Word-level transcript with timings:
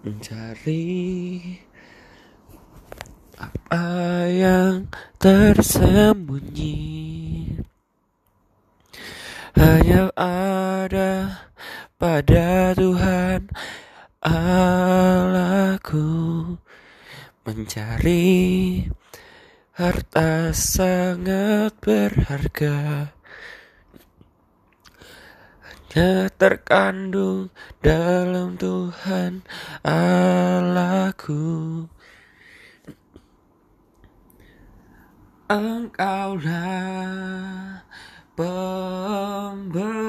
mencari 0.00 1.60
apa 3.36 4.24
yang 4.28 4.88
tersembunyi. 5.20 6.80
Hanya 9.56 10.08
ada 10.16 11.44
pada 12.00 12.72
Tuhan 12.72 13.52
Allahku. 14.24 16.08
Mencari 17.44 18.88
harta 19.76 20.52
sangat 20.52 21.76
berharga 21.80 23.12
hanya 25.90 26.30
terkandung 26.38 27.50
dalam 27.82 28.54
Tuhan 28.54 29.42
Allahku. 29.82 31.42
Engkaulah 35.50 36.62
pemberi 38.38 40.06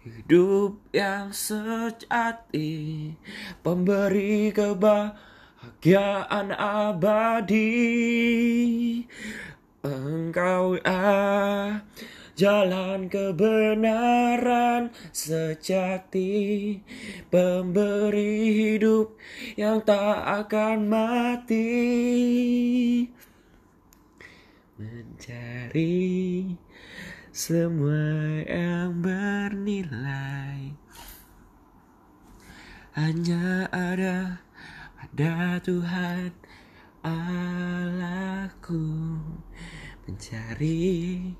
hidup 0.00 0.80
yang 0.96 1.28
sejati 1.28 3.12
Pemberi 3.60 4.48
kebahagiaan 4.56 6.48
abadi. 6.56 7.84
Engkaulah 9.84 11.37
jalan 12.38 13.10
kebenaran 13.10 14.94
sejati 15.10 16.78
Pemberi 17.26 18.54
hidup 18.54 19.18
yang 19.58 19.82
tak 19.82 20.46
akan 20.46 20.86
mati. 20.86 21.66
Mencari 24.78 26.54
semua 27.34 28.46
yang 28.46 29.02
bernilai. 29.02 30.78
Hanya 32.94 33.66
ada 33.74 34.46
pada 34.94 35.58
Tuhan 35.58 36.30
Allahku. 37.02 38.86
Mencari 40.06 41.34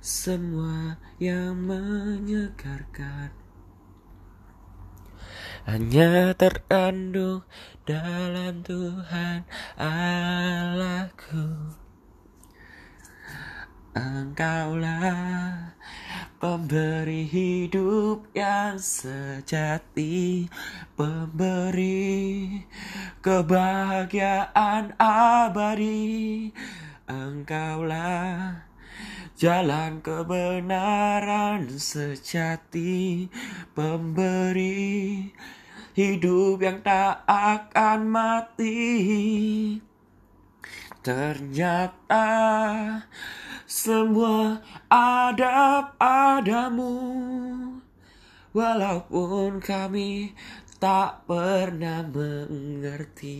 semua 0.00 1.00
yang 1.18 1.56
menyegarkan 1.56 3.46
hanya 5.66 6.30
terkandung 6.38 7.42
dalam 7.82 8.62
Tuhan 8.62 9.42
Allahku. 9.74 11.74
Engkaulah 13.96 15.74
pemberi 16.38 17.26
hidup 17.26 18.30
yang 18.30 18.78
sejati, 18.78 20.46
pemberi 20.94 22.62
kebahagiaan 23.18 24.94
abadi. 25.02 26.54
Engkaulah 27.10 28.65
jalan 29.36 30.00
kebenaran 30.00 31.68
sejati, 31.76 33.28
pemberi 33.76 35.28
hidup 35.92 36.64
yang 36.64 36.80
tak 36.80 37.20
akan 37.28 38.00
mati. 38.08 38.80
Ternyata 41.04 42.26
semua 43.68 44.58
ada 44.90 45.94
padamu 45.94 46.98
Walaupun 48.56 49.60
kami 49.60 50.32
tak 50.80 51.28
pernah 51.28 52.00
mengerti 52.08 53.36